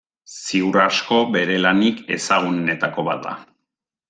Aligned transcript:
Ziur 0.43 0.79
asko, 0.83 1.19
bere 1.35 1.59
lanik 1.67 2.01
ezagunenetako 2.17 3.07
bat 3.11 3.23
da. 3.29 3.37